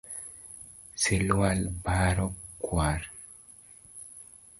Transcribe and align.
Silwal 1.01 1.61
bore 1.83 2.25
kwar 2.63 3.01